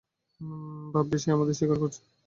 ভাববে 0.93 1.17
সেই 1.19 1.33
আমাদের 1.35 1.55
শিকার 1.59 1.77
করছে। 1.81 2.01